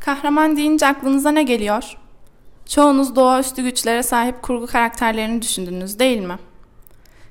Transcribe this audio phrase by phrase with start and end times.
[0.00, 1.96] Kahraman deyince aklınıza ne geliyor?
[2.66, 6.38] Çoğunuz doğaüstü güçlere sahip kurgu karakterlerini düşündünüz değil mi?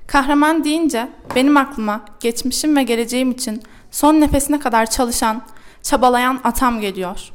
[0.06, 5.42] Kahraman deyince benim aklıma geçmişim ve geleceğim için son nefesine kadar çalışan,
[5.82, 7.30] çabalayan atam geliyor.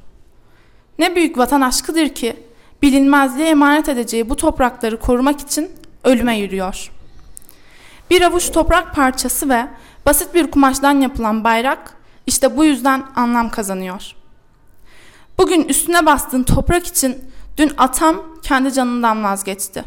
[1.00, 2.36] Ne büyük vatan aşkıdır ki
[2.82, 5.72] bilinmezliğe emanet edeceği bu toprakları korumak için
[6.04, 6.92] ölüme yürüyor.
[8.10, 9.68] Bir avuç toprak parçası ve
[10.06, 11.98] basit bir kumaştan yapılan bayrak
[12.28, 14.16] işte bu yüzden anlam kazanıyor.
[15.38, 19.84] Bugün üstüne bastığın toprak için dün atam kendi canından vazgeçti.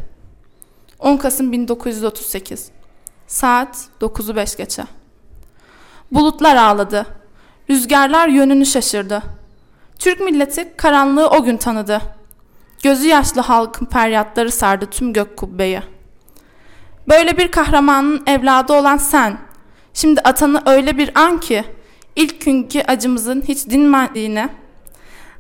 [0.98, 2.70] 10 Kasım 1938
[3.27, 4.84] Saat 9'u 5 geçe.
[6.12, 7.06] Bulutlar ağladı.
[7.70, 9.23] Rüzgarlar yönünü şaşırdı.
[9.98, 12.01] Türk milleti karanlığı o gün tanıdı.
[12.83, 15.83] Gözü yaşlı halkın feryatları sardı tüm gök kubbeyi.
[17.09, 19.39] Böyle bir kahramanın evladı olan sen,
[19.95, 21.65] şimdi atanı öyle bir an ki,
[22.17, 24.48] ilk günkü acımızın hiç dinmediğini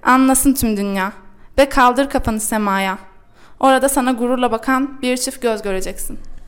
[0.02, 1.12] anlasın tüm dünya
[1.58, 2.98] ve kaldır kafanı semaya.
[3.60, 6.38] Orada sana gururla bakan bir çift göz göreceksin.''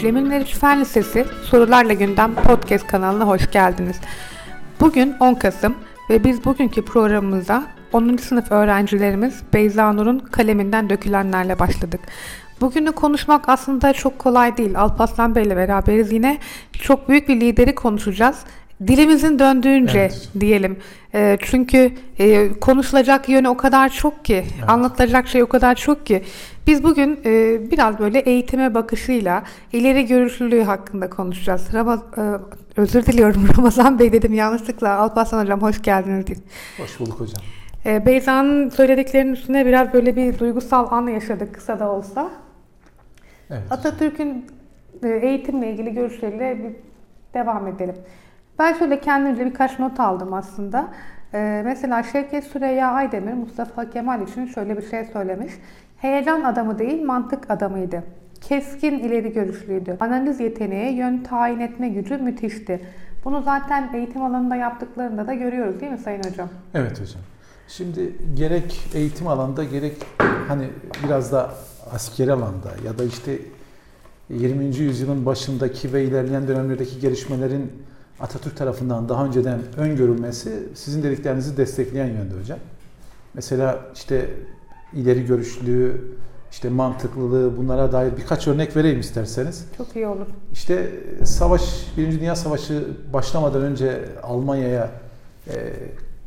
[0.00, 3.96] Cemil Meriç Fen Lisesi Sorularla Gündem Podcast kanalına hoş geldiniz.
[4.80, 5.74] Bugün 10 Kasım
[6.10, 8.16] ve biz bugünkü programımıza 10.
[8.16, 12.00] sınıf öğrencilerimiz Beyza Nur'un kaleminden dökülenlerle başladık.
[12.60, 14.80] Bugünü konuşmak aslında çok kolay değil.
[14.80, 16.38] Alparslan Bey ile beraberiz yine
[16.72, 18.38] çok büyük bir lideri konuşacağız.
[18.86, 20.28] Dilimizin döndüğünce evet.
[20.40, 20.78] diyelim.
[21.14, 24.68] E, çünkü e, konuşulacak yönü o kadar çok ki, evet.
[24.68, 26.22] anlatılacak şey o kadar çok ki.
[26.66, 31.74] Biz bugün e, biraz böyle eğitime bakışıyla ileri görüşlülüğü hakkında konuşacağız.
[31.74, 32.22] Ramaz, e,
[32.76, 34.94] özür diliyorum Ramazan Bey dedim yanlışlıkla.
[34.94, 36.38] Alparslan Hocam hoş geldiniz.
[36.78, 37.42] Hoş bulduk hocam.
[37.86, 42.30] E, Beyza'nın söylediklerinin üstüne biraz böyle bir duygusal an yaşadık kısa da olsa.
[43.50, 43.62] Evet.
[43.70, 44.46] Atatürk'ün
[45.02, 46.76] e, eğitimle ilgili görüşleriyle bir
[47.34, 47.94] devam edelim.
[48.58, 50.88] Ben şöyle kendimce birkaç not aldım aslında.
[51.34, 55.52] Ee, mesela Şevket Süreyya Aydemir Mustafa Kemal için şöyle bir şey söylemiş.
[55.98, 58.02] Heyecan adamı değil mantık adamıydı.
[58.40, 59.96] Keskin ileri görüşlüydü.
[60.00, 62.80] Analiz yeteneği, yön tayin etme gücü müthişti.
[63.24, 66.48] Bunu zaten eğitim alanında yaptıklarında da görüyoruz değil mi Sayın Hocam?
[66.74, 67.22] Evet hocam.
[67.68, 69.96] Şimdi gerek eğitim alanında gerek
[70.48, 70.68] hani
[71.04, 71.50] biraz da
[71.92, 73.38] askeri alanda ya da işte
[74.30, 74.76] 20.
[74.76, 77.72] yüzyılın başındaki ve ilerleyen dönemlerdeki gelişmelerin
[78.20, 82.58] Atatürk tarafından daha önceden öngörülmesi sizin dediklerinizi destekleyen yönde hocam.
[83.34, 84.30] Mesela işte
[84.94, 86.16] ileri görüşlülüğü,
[86.50, 89.64] işte mantıklılığı bunlara dair birkaç örnek vereyim isterseniz.
[89.76, 90.26] Çok iyi olur.
[90.52, 90.90] İşte
[91.24, 91.62] savaş,
[91.96, 94.90] Birinci Dünya Savaşı başlamadan önce Almanya'ya
[95.48, 95.72] e,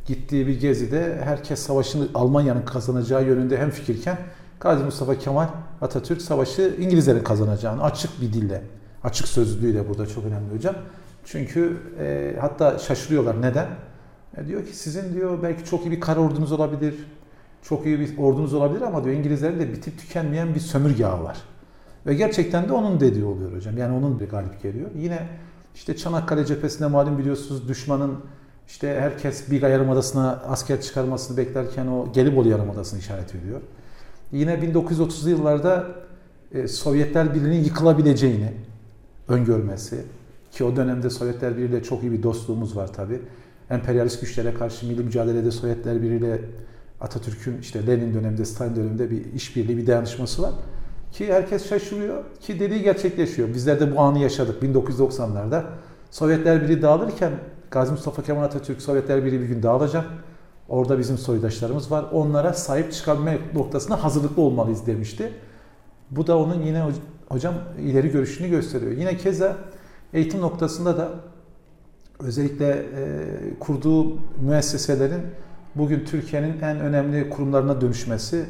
[0.06, 4.18] gittiği bir gezide herkes savaşın Almanya'nın kazanacağı yönünde hem fikirken
[4.62, 5.48] Gazi Mustafa Kemal
[5.82, 8.62] Atatürk savaşı İngilizlerin kazanacağını açık bir dille,
[9.04, 10.76] açık sözlülüğüyle burada çok önemli hocam
[11.26, 13.42] çünkü e, hatta şaşırıyorlar.
[13.42, 13.68] Neden?
[14.38, 16.96] E, diyor ki sizin diyor belki çok iyi bir kara ordunuz olabilir.
[17.62, 21.38] Çok iyi bir ordunuz olabilir ama diyor İngilizlerin de bitip tükenmeyen bir sömürge ağı var.
[22.06, 23.78] Ve gerçekten de onun dediği oluyor hocam.
[23.78, 24.90] Yani onun bir galip geliyor.
[24.96, 25.28] Yine
[25.76, 28.20] işte Çanakkale cephesinde malum biliyorsunuz düşmanın
[28.68, 33.62] işte herkes Biga Yarımadası'na asker çıkarmasını beklerken o Gelibolu Yarımadası'nı işaret ediyor.
[34.32, 35.88] Yine 1930'lu yıllarda
[36.54, 38.54] e, Sovyetler Birliği'nin yıkılabileceğini
[39.28, 40.04] öngörmesi,
[40.52, 43.22] ki o dönemde Sovyetler Birliği ile çok iyi bir dostluğumuz var tabi.
[43.70, 46.42] Emperyalist güçlere karşı milli mücadelede Sovyetler Birliği ile
[47.02, 50.52] Atatürk'ün işte Lenin döneminde, Stalin döneminde bir işbirliği, bir dayanışması var.
[51.12, 53.54] Ki herkes şaşırıyor ki dediği gerçekleşiyor.
[53.54, 55.64] Bizler de bu anı yaşadık 1990'larda.
[56.12, 57.32] Sovyetler Birliği dağılırken
[57.72, 60.06] Gazi Mustafa Kemal Atatürk Sovyetler Birliği bir gün dağılacak.
[60.72, 62.06] Orada bizim soydaşlarımız var.
[62.12, 65.34] Onlara sahip çıkabilme noktasına hazırlıklı olmalıyız demişti.
[66.12, 66.84] Bu da onun yine
[67.30, 68.92] hocam ileri görüşünü gösteriyor.
[68.92, 69.58] Yine keza
[70.14, 71.12] Eğitim noktasında da
[72.20, 73.20] özellikle e,
[73.60, 75.22] kurduğu müesseselerin
[75.76, 78.46] bugün Türkiye'nin en önemli kurumlarına dönüşmesi,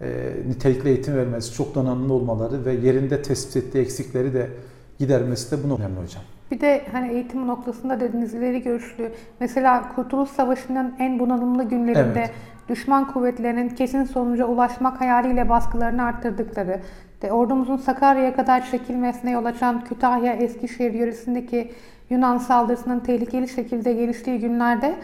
[0.00, 4.50] e, nitelikli eğitim vermesi, çok donanımlı olmaları ve yerinde tespit ettiği eksikleri de
[4.98, 6.22] gidermesi de bunu önemli hocam.
[6.50, 9.12] Bir de hani eğitim noktasında dediğiniz ileri görüşlü.
[9.40, 12.34] Mesela Kurtuluş Savaşı'nın en bunalımlı günlerinde evet.
[12.68, 16.80] düşman kuvvetlerinin kesin sonuca ulaşmak hayaliyle baskılarını arttırdıkları,
[17.22, 21.72] de ordumuzun Sakarya'ya kadar çekilmesine yol açan Kütahya Eskişehir yöresindeki
[22.10, 24.94] Yunan saldırısının tehlikeli şekilde geliştiği günlerde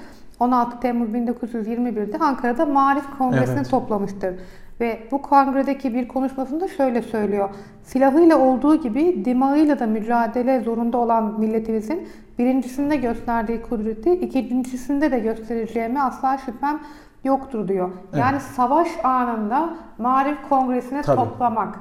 [0.40, 3.70] 16 Temmuz 1921'de Ankara'da Marif Kongresi'ni evet.
[3.70, 4.34] toplamıştır.
[4.80, 7.48] Ve bu kongredeki bir konuşmasında şöyle söylüyor.
[7.82, 12.08] Silahıyla olduğu gibi dimağıyla da mücadele zorunda olan milletimizin
[12.38, 16.80] birincisinde gösterdiği kudreti ikincisinde de göstereceğime asla şüphem
[17.24, 17.90] yoktur diyor.
[18.16, 18.42] Yani evet.
[18.42, 21.16] savaş anında Marif Kongresi'ne Tabii.
[21.16, 21.78] toplamak.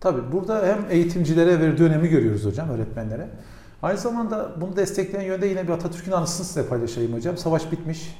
[0.00, 3.28] Tabii burada hem eğitimcilere verdiği önemi görüyoruz hocam, öğretmenlere.
[3.82, 7.36] Aynı zamanda bunu destekleyen yönde yine bir Atatürk'ün anısını size paylaşayım hocam.
[7.36, 8.18] Savaş bitmiş.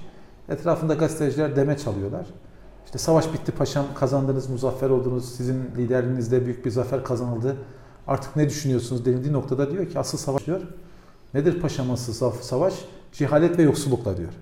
[0.49, 2.27] Etrafında gazeteciler deme çalıyorlar.
[2.93, 7.57] İşte savaş bitti paşam, kazandınız, muzaffer oldunuz, sizin liderliğinizde büyük bir zafer kazanıldı.
[8.07, 10.61] Artık ne düşünüyorsunuz denildiği noktada diyor ki asıl savaş diyor.
[11.35, 12.75] Nedir paşam asıl savaş?
[13.13, 14.33] Cehalet ve yoksullukla diyor.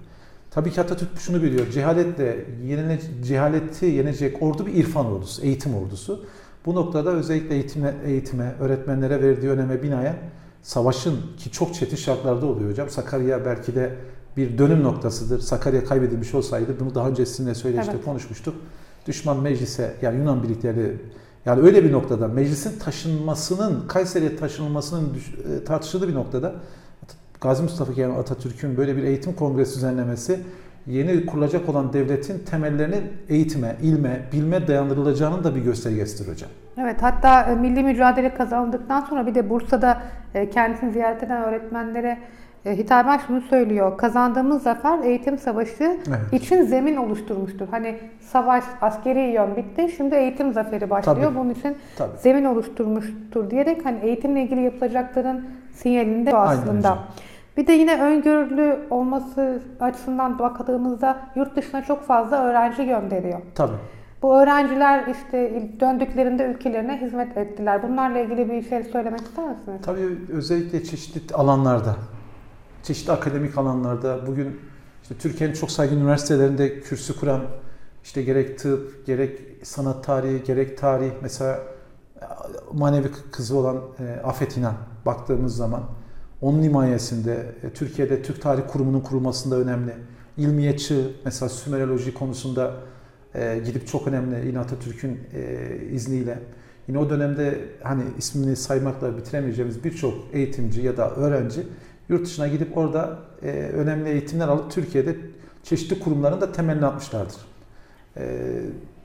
[0.51, 1.71] Tabii ki Atatürk şunu biliyor.
[1.71, 6.25] Cehaletle yenile, cehaleti yenecek ordu bir irfan ordusu, eğitim ordusu.
[6.67, 10.17] Bu noktada özellikle eğitime, eğitime, öğretmenlere verdiği öneme binaen
[10.63, 12.91] savaşın ki çok çetin şartlarda oluyor hocam.
[12.91, 13.97] Sakarya belki de
[14.37, 15.41] bir dönüm noktasıdır.
[15.41, 18.05] Sakarya kaybedilmiş olsaydı bunu daha önce sizinle söyleşte evet.
[18.05, 18.55] konuşmuştuk.
[19.07, 20.97] Düşman meclise yani Yunan birlikleri
[21.47, 25.09] yani öyle bir noktada meclisin taşınmasının Kayseri'ye taşınılmasının
[25.61, 26.55] e, tartışıldığı bir noktada
[27.41, 30.41] Gazi Mustafa Kemal Atatürk'ün böyle bir eğitim kongresi düzenlemesi
[30.87, 36.51] yeni kurulacak olan devletin temellerinin eğitime, ilme, bilme dayandırılacağının da bir göstergesidir hocam.
[36.79, 40.03] Evet hatta e, milli mücadele kazanıldıktan sonra bir de Bursa'da
[40.35, 42.19] e, kendisini ziyaret eden öğretmenlere
[42.65, 43.99] hitaben şunu söylüyor.
[43.99, 46.43] Kazandığımız zafer eğitim savaşı evet.
[46.43, 47.69] için zemin oluşturmuştur.
[47.71, 49.89] Hani savaş askeri yön bitti.
[49.97, 51.23] Şimdi eğitim zaferi başlıyor.
[51.23, 51.39] Tabii.
[51.39, 52.19] Bunun için Tabii.
[52.19, 56.91] zemin oluşturmuştur diyerek hani eğitimle ilgili yapılacakların sinyalinde aslında.
[56.91, 57.03] Aynen
[57.57, 63.41] bir de yine öngörülü olması açısından bakıldığımızda yurt dışına çok fazla öğrenci gönderiyor.
[63.55, 63.77] Tabii.
[64.23, 67.83] Bu öğrenciler işte döndüklerinde ülkelerine hizmet ettiler.
[67.83, 69.81] Bunlarla ilgili bir şey söylemek ister misiniz?
[69.83, 71.97] Tabii özellikle çeşitli alanlarda,
[72.83, 74.61] çeşitli akademik alanlarda bugün
[75.03, 77.43] işte Türkiye'nin çok saygın üniversitelerinde kürsü kuran
[78.05, 81.61] işte gerek tıp, gerek sanat tarihi, gerek tarih mesela
[82.73, 84.75] manevi kızı olan e, Afet İnan
[85.07, 85.83] baktığımız zaman
[86.41, 89.95] onun himayesinde e, Türkiye'de Türk Tarih Kurumu'nun kurulmasında önemli.
[90.37, 92.75] İlmiye çığ mesela Sümeroloji konusunda
[93.35, 96.39] e, gidip çok önemli yine Atatürk'ün e, izniyle.
[96.89, 101.67] Yine o dönemde hani ismini saymakla bitiremeyeceğimiz birçok eğitimci ya da öğrenci
[102.11, 105.17] yurt dışına gidip orada e, önemli eğitimler alıp Türkiye'de
[105.63, 107.37] çeşitli kurumların da temelini atmışlardır.
[108.17, 108.23] E,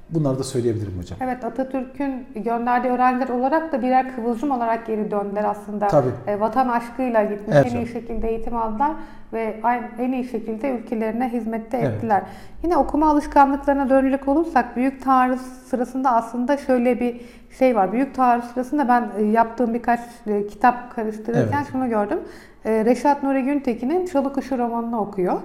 [0.10, 1.20] Bunları da söyleyebilirim hocam.
[1.22, 5.88] Evet Atatürk'ün gönderdiği öğrenciler olarak da birer kıvılcım olarak geri döndüler aslında.
[5.88, 6.10] Tabii.
[6.28, 8.92] E, vatan aşkıyla gitmiş, evet, en iyi şekilde eğitim aldılar
[9.34, 9.62] ve
[10.00, 11.94] en iyi şekilde ülkelerine hizmette evet.
[11.94, 12.24] ettiler.
[12.64, 17.22] Yine okuma alışkanlıklarına dönecek olursak büyük taarruz sırasında aslında şöyle bir
[17.58, 17.92] şey var.
[17.92, 21.72] Büyük taarruz sırasında ben e, yaptığım birkaç e, kitap karıştırırken evet.
[21.72, 22.20] şunu gördüm.
[22.66, 25.42] E, Reşat Nuri Güntekin'in Çalı Kuşu romanını okuyor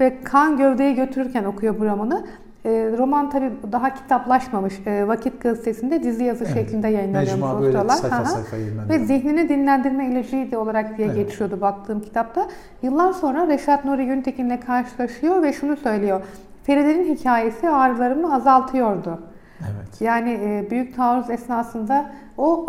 [0.00, 2.26] ve kan gövdeyi götürürken okuyor bu romanı.
[2.64, 4.74] E, roman tabi daha kitaplaşmamış.
[4.86, 6.54] E, Vakit gazetesinde dizi yazı evet.
[6.54, 8.56] şeklinde yayınlanıyormuş Mecmua böyle sayfa sayfa
[8.88, 11.16] Ve zihnini dinlendirme ilacıydı olarak diye evet.
[11.16, 12.46] geçiyordu baktığım kitapta.
[12.82, 16.20] Yıllar sonra Reşat Nuri Güntekin'le karşılaşıyor ve şunu söylüyor.
[16.62, 19.18] Feride'nin hikayesi ağrılarımı azaltıyordu.
[19.60, 20.00] Evet.
[20.00, 22.64] Yani e, büyük taarruz esnasında o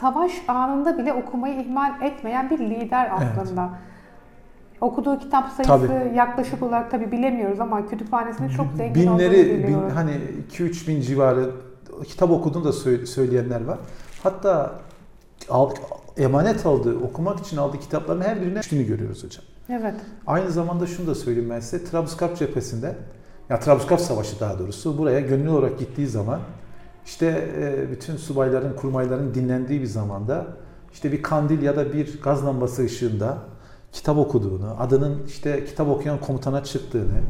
[0.00, 3.62] savaş anında bile okumayı ihmal etmeyen bir lider aslında.
[3.62, 3.80] Evet.
[4.80, 6.16] Okuduğu kitap sayısı tabii.
[6.16, 10.12] yaklaşık olarak tabi bilemiyoruz ama kütüphanesinde çok zengin Binleri, bin, hani
[10.52, 11.50] 2-3 bin civarı
[12.04, 12.72] kitap okuduğunu da
[13.06, 13.78] söyleyenler var.
[14.22, 14.72] Hatta
[15.50, 15.70] al,
[16.16, 19.44] emanet aldığı, okumak için aldığı kitapların her birine düştüğünü görüyoruz hocam.
[19.68, 19.94] Evet.
[20.26, 21.84] Aynı zamanda şunu da söyleyeyim ben size.
[21.84, 22.94] Trablusgarp cephesinde,
[23.50, 26.40] ya Trablusgarp Savaşı daha doğrusu buraya gönüllü olarak gittiği zaman
[27.06, 30.46] işte e, bütün subayların, kurmayların dinlendiği bir zamanda
[30.92, 33.38] işte bir kandil ya da bir gaz lambası ışığında
[33.92, 37.20] kitap okuduğunu, adının işte kitap okuyan komutana çıktığını,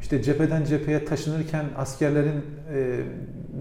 [0.00, 2.44] işte cepheden cepheye taşınırken askerlerin
[2.74, 3.00] e,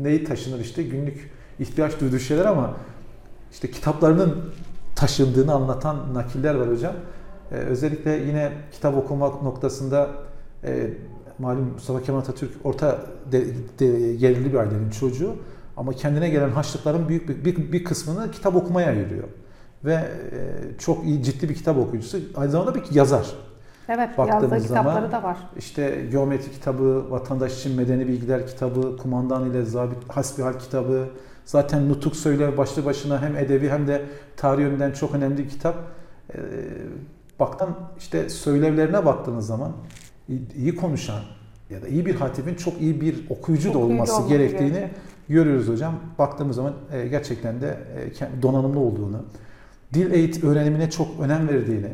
[0.02, 2.76] neyi taşınır işte günlük ihtiyaç duyduğu şeyler ama
[3.52, 4.54] işte kitaplarının
[4.96, 6.94] taşındığını anlatan nakiller var hocam.
[7.52, 10.10] Ee, özellikle yine kitap okumak noktasında
[10.64, 10.94] e,
[11.40, 13.46] malum Mustafa Kemal Atatürk orta de,
[13.80, 15.36] de, gelirli bir ailenin çocuğu
[15.80, 19.28] ama kendine gelen haçlıkların büyük bir, bir, bir kısmını kitap okumaya ayırıyor
[19.86, 20.08] ve e,
[20.78, 22.18] çok iyi ciddi bir kitap okuyucusu.
[22.36, 23.34] Aynı zamanda bir yazar.
[23.90, 25.38] Evet, Baktığımız yazdığı zaman, kitapları da var.
[25.58, 31.08] İşte geometri kitabı, vatandaş için medeni bilgiler kitabı, kumandan ile zabit hasbihal kitabı,
[31.46, 34.06] zaten nutuk söyle başlı başına hem edebi hem de
[34.38, 35.76] tarih yönünden çok önemli bir kitap.
[36.34, 36.38] E,
[37.40, 39.72] baktan işte söylevlerine baktığınız zaman
[40.56, 41.22] iyi konuşan
[41.70, 44.90] ya da iyi bir hatibin çok iyi bir okuyucu, da olması gerektiğini gerekiyor.
[45.30, 45.96] Görüyoruz hocam.
[46.20, 47.78] Baktığımız zaman e, gerçekten de
[48.42, 49.26] donanımlı olduğunu,
[49.94, 51.94] dil eğitim öğrenimine çok önem verdiğini,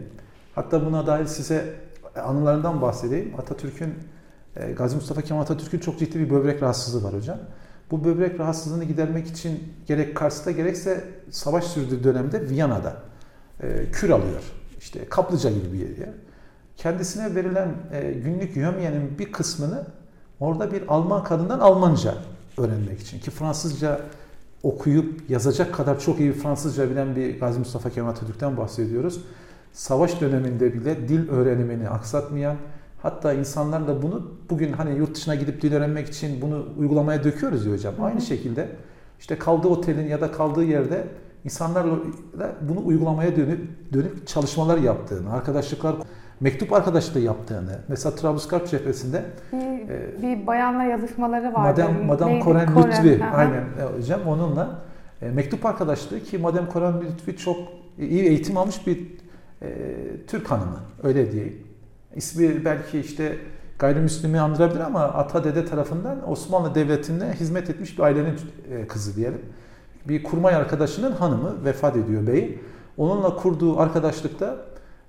[0.55, 1.75] hatta buna dair size
[2.15, 3.33] anılarından bahsedeyim.
[3.39, 3.93] Atatürk'ün,
[4.55, 7.39] e, Gazi Mustafa Kemal Atatürk'ün çok ciddi bir böbrek rahatsızlığı var hocam.
[7.91, 12.95] Bu böbrek rahatsızlığını gidermek için gerek Kars'ta gerekse savaş sürdüğü dönemde Viyana'da
[13.61, 14.41] e, kür alıyor.
[14.79, 16.09] İşte kaplıca gibi bir yer.
[16.77, 19.87] Kendisine verilen e, günlük yömyenin bir kısmını
[20.39, 22.13] orada bir Alman kadından Almanca
[22.57, 24.01] öğrenmek için ki Fransızca
[24.63, 29.21] okuyup yazacak kadar çok iyi Fransızca bilen bir Gazi Mustafa Kemal Atatürk'ten bahsediyoruz.
[29.73, 32.55] Savaş döneminde bile dil öğrenimini aksatmayan,
[33.01, 37.63] hatta insanlar da bunu bugün hani yurt dışına gidip dil öğrenmek için bunu uygulamaya döküyoruz
[37.65, 37.93] diyor hocam.
[37.93, 38.05] Hı hı.
[38.05, 38.69] Aynı şekilde
[39.19, 41.07] işte kaldığı otelin ya da kaldığı yerde
[41.43, 41.99] insanlarla
[42.61, 45.95] bunu uygulamaya dönüp dönüp çalışmalar yaptığını, arkadaşlıklar
[46.39, 49.23] mektup arkadaşlığı yaptığını, mesela Trablusgarp cephesinde
[49.53, 51.81] bir, e, bir bayanla yazışmaları vardı.
[51.81, 54.79] Madem Madame Koren Lütfi, aynen e, hocam onunla
[55.21, 57.57] e, mektup arkadaşlığı ki Madame Koren Lütfi çok
[57.99, 58.97] iyi eğitim almış bir
[59.61, 59.67] e,
[60.27, 61.67] Türk hanımı, öyle diyeyim.
[62.15, 63.37] İsmi belki işte
[63.79, 68.39] gayrimüslimi andırabilir ama ata dede tarafından Osmanlı Devleti'nde hizmet etmiş bir ailenin
[68.71, 69.41] e, kızı diyelim.
[70.07, 72.59] Bir kurmay arkadaşının hanımı vefat ediyor beyi.
[72.97, 74.55] Onunla kurduğu arkadaşlıkta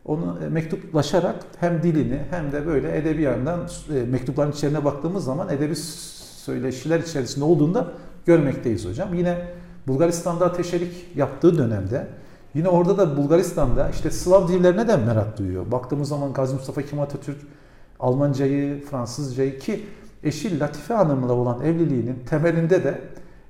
[0.06, 3.60] onu e, mektuplaşarak hem dilini hem de böyle edebi yandan
[3.94, 7.92] e, mektupların içine baktığımız zaman edebi söyleşiler içerisinde olduğunda
[8.26, 9.14] görmekteyiz hocam.
[9.14, 9.38] Yine
[9.86, 12.06] Bulgaristan'da ateşelik yaptığı dönemde
[12.54, 15.70] yine orada da Bulgaristan'da işte Slav dillerine de merak duyuyor.
[15.70, 17.38] Baktığımız zaman Gazi Mustafa Kemal Atatürk
[18.00, 19.86] Almancayı, Fransızcayı ki
[20.25, 23.00] eşi Latife Hanım'la olan evliliğinin temelinde de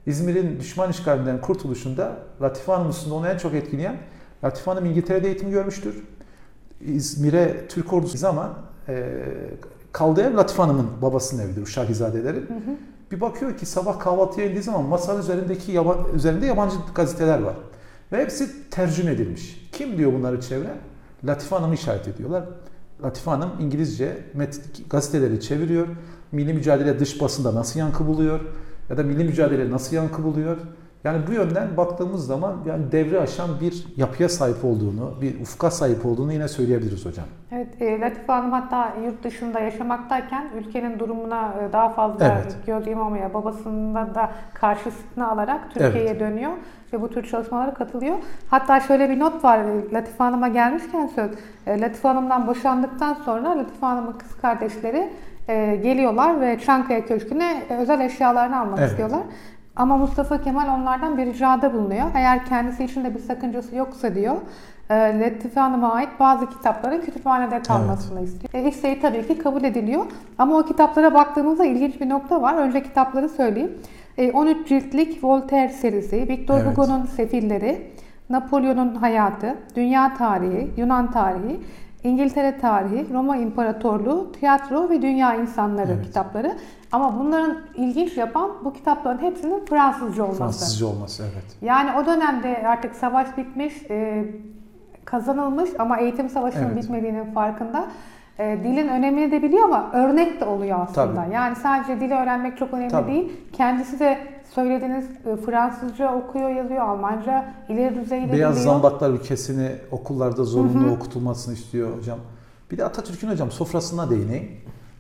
[0.07, 3.97] İzmir'in düşman işgalinden kurtuluşunda Latife Hanım üstünde onu en çok etkileyen
[4.45, 6.16] Latife Hanım İngiltere'de eğitim görmüştür.
[6.81, 8.55] İzmir'e Türk ordusu zaman
[8.89, 9.13] e,
[9.93, 12.37] kaldığı ev Latife Hanım'ın babasının evidir Uşakizadeleri.
[12.37, 12.77] Hı hı.
[13.13, 17.55] Bir bakıyor ki sabah kahvaltıya indiği zaman masanın üzerindeki yaban, üzerinde yabancı gazeteler var.
[18.13, 19.69] Ve hepsi tercüme edilmiş.
[19.73, 20.75] Kim diyor bunları çevre?
[21.25, 22.45] Latife Hanım'ı işaret ediyorlar.
[23.05, 24.17] Latife Hanım İngilizce
[24.91, 25.87] gazeteleri çeviriyor.
[26.33, 28.41] Milli mücadele dış basında nasıl yankı buluyor?
[28.91, 30.57] Ya da milli mücadele nasıl yankı buluyor?
[31.05, 36.07] Yani bu yönden baktığımız zaman yani devre aşan bir yapıya sahip olduğunu, bir ufka sahip
[36.07, 37.27] olduğunu yine söyleyebiliriz hocam.
[37.53, 42.57] Evet, e, Latife Hanım hatta yurt dışında yaşamaktayken ülkenin durumuna e, daha fazla evet.
[42.67, 46.21] göz yumamaya, babasında da karşısına alarak Türkiye'ye evet.
[46.21, 46.53] dönüyor
[46.93, 48.17] ve bu tür çalışmalara katılıyor.
[48.51, 51.31] Hatta şöyle bir not var e, Latife Hanım'a gelmişken söz.
[51.67, 55.11] E, Latife Hanım'dan boşandıktan sonra Latife Hanım'ın kız kardeşleri
[55.49, 58.91] e, geliyorlar ve Çankaya Köşkü'ne özel eşyalarını almak evet.
[58.91, 59.23] istiyorlar.
[59.77, 62.07] Ama Mustafa Kemal onlardan bir ricada bulunuyor.
[62.15, 64.37] Eğer kendisi için de bir sakıncası yoksa diyor,
[64.91, 68.29] e, Latife Hanım'a ait bazı kitapların kütüphanede kalmasını evet.
[68.29, 68.65] istiyor.
[68.65, 70.05] E, isteği tabii ki kabul ediliyor.
[70.39, 72.55] Ama o kitaplara baktığımızda ilginç bir nokta var.
[72.55, 73.79] Önce kitapları söyleyeyim.
[74.35, 76.67] 13 e, ciltlik Voltaire serisi, Victor evet.
[76.67, 77.91] Hugo'nun Sefilleri,
[78.31, 81.61] Napolyon'un Hayatı, Dünya Tarihi, Yunan Tarihi,
[82.07, 86.05] İngiltere Tarihi, Roma İmparatorluğu, Tiyatro ve Dünya İnsanları evet.
[86.05, 86.57] kitapları.
[86.93, 90.39] Ama bunların ilginç yapan bu kitapların hepsinin Fransızca olması.
[90.39, 91.57] Fransızca olması evet.
[91.63, 94.25] Yani o dönemde artık savaş bitmiş, e,
[95.05, 96.77] kazanılmış ama eğitim savaşının evet.
[96.83, 97.87] bitmediğinin farkında.
[98.39, 101.15] E, dilin önemini de biliyor ama örnek de oluyor aslında.
[101.15, 101.35] Tabii.
[101.35, 103.13] Yani sadece dili öğrenmek çok önemli Tabii.
[103.13, 103.33] değil.
[103.53, 104.19] Kendisi de
[104.55, 108.73] söylediğiniz e, Fransızca okuyor, yazıyor, Almanca ileri düzeyde Beyaz biliyor.
[108.73, 110.95] zambaklar ülkesini okullarda zorunlu Hı-hı.
[110.95, 112.19] okutulmasını istiyor hocam.
[112.71, 114.51] Bir de Atatürk'ün hocam sofrasına değineyim.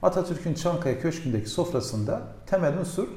[0.03, 3.09] Atatürk'ün Çankaya Köşkü'ndeki sofrasında temel unsur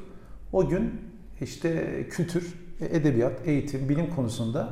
[0.54, 1.02] o gün
[1.42, 4.70] işte kültür, edebiyat, eğitim, bilim konusunda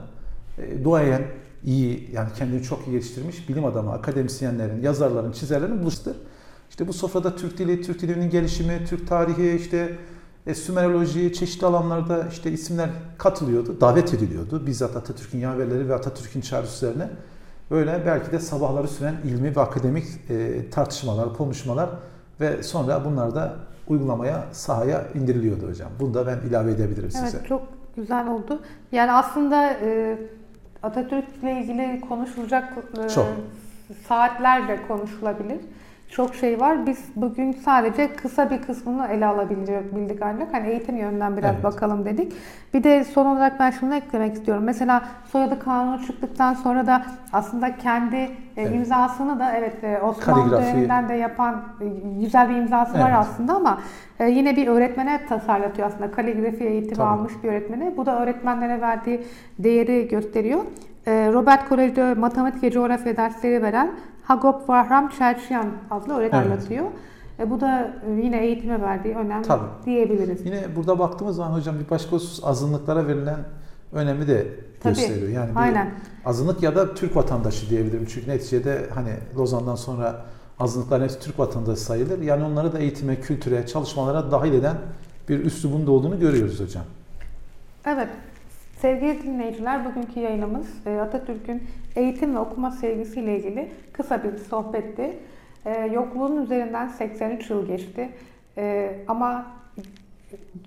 [0.57, 1.21] e, duayen,
[1.67, 6.15] iyi yani kendini çok iyi geliştirmiş bilim adamı, akademisyenlerin, yazarların, çizerlerin buluştur.
[6.69, 9.97] İşte bu sofrada Türk dili, Türk dilinin gelişimi, Türk tarihi, işte
[10.47, 14.67] e, Sümeroloji, çeşitli alanlarda işte isimler katılıyordu, davet ediliyordu.
[14.67, 17.09] Bizzat Atatürk'ün yaverleri ve Atatürk'ün çağrısı üzerine
[17.71, 21.89] böyle belki de sabahları süren ilmi ve akademik e, tartışmalar, konuşmalar
[22.39, 23.55] ve sonra bunlar da
[23.88, 25.89] uygulamaya, sahaya indiriliyordu hocam.
[26.00, 27.38] Bunu da ben ilave edebilirim evet, size.
[27.38, 28.62] Evet, çok güzel oldu.
[28.91, 30.17] Yani aslında e,
[30.84, 32.74] Atatürk'le ilgili konuşulacak
[33.05, 33.27] e, çok.
[34.07, 35.57] saatlerce konuşulabilir
[36.09, 36.85] çok şey var.
[36.85, 40.53] Biz bugün sadece kısa bir kısmını ele alabildik ancak.
[40.53, 41.63] Hani eğitim yönünden biraz evet.
[41.63, 42.33] bakalım dedik.
[42.73, 44.63] Bir de son olarak ben şunu eklemek istiyorum.
[44.63, 48.75] Mesela soyadı kanunu çıktıktan sonra da aslında kendi e, evet.
[48.75, 51.85] imzasını da evet e, Osmanlı döneminden de yapan e,
[52.19, 53.05] güzel bir imzası evet.
[53.05, 53.81] var aslında ama
[54.27, 56.11] yine bir öğretmene tasarlatıyor aslında.
[56.11, 57.07] Kaligrafi eğitimi Tabii.
[57.07, 57.97] almış bir öğretmene.
[57.97, 59.23] Bu da öğretmenlere verdiği
[59.59, 60.61] değeri gösteriyor.
[61.07, 63.91] Robert Kolej'de matematik ve coğrafya dersleri veren
[64.27, 66.51] Hagop Vahram Çelçiyan adlı öğretmen evet.
[66.51, 66.86] anlatıyor.
[67.39, 69.63] E, bu da e, yine eğitime verdiği önem Tabii.
[69.86, 70.46] diyebiliriz.
[70.46, 73.39] Yine burada baktığımız zaman hocam bir başka husus azınlıklara verilen
[73.93, 74.48] önemi de
[74.79, 74.96] Tabii.
[74.96, 75.29] gösteriyor.
[75.29, 75.91] Yani bir Aynen.
[76.25, 78.05] azınlık ya da Türk vatandaşı diyebilirim.
[78.05, 80.25] Çünkü neticede hani Lozan'dan sonra
[80.60, 82.22] azınlıklar hepsi Türk vatandaşı sayılır.
[82.22, 84.75] Yani onları da eğitime, kültüre, çalışmalara dahil eden
[85.29, 86.84] bir üslubun da olduğunu görüyoruz hocam.
[87.86, 88.10] Evet.
[88.81, 91.63] Sevgili dinleyiciler, bugünkü yayınımız e, Atatürk'ün
[91.96, 95.17] eğitim ve okuma sevgisiyle ilgili kısa bir sohbetti.
[95.65, 98.10] E, yokluğun üzerinden 83 yıl geçti.
[98.57, 99.46] E, ama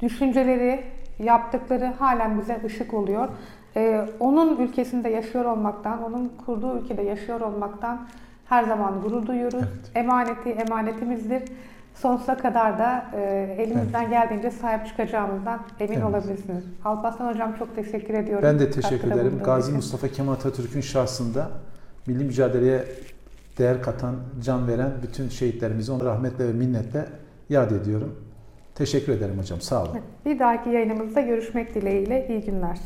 [0.02, 0.80] düşünceleri,
[1.18, 3.28] yaptıkları halen bize ışık oluyor.
[4.20, 8.08] Onun ülkesinde yaşıyor olmaktan, onun kurduğu ülkede yaşıyor olmaktan
[8.48, 9.58] her zaman gurur duyuyoruz.
[9.58, 9.90] Evet.
[9.94, 11.42] Emaneti emanetimizdir.
[12.02, 16.04] Sonsuza kadar da e, elimizden geldiğince sahip çıkacağımızdan emin Evet.
[16.04, 16.64] olabilirsiniz.
[16.84, 18.42] Alparslan Hocam çok teşekkür ediyorum.
[18.48, 19.40] Ben de teşekkür Katkıda ederim.
[19.44, 19.76] Gazi için.
[19.76, 21.50] Mustafa Kemal Atatürk'ün şahsında
[22.06, 22.84] milli mücadeleye
[23.58, 27.06] değer katan, can veren bütün şehitlerimizi onu rahmetle ve minnetle
[27.48, 28.14] yad ediyorum.
[28.74, 29.60] Teşekkür ederim hocam.
[29.60, 29.98] Sağ olun.
[30.26, 32.28] Bir dahaki yayınımızda görüşmek dileğiyle.
[32.28, 32.78] İyi günler.